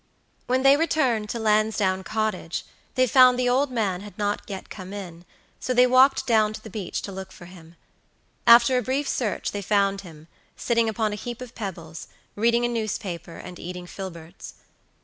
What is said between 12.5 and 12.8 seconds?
a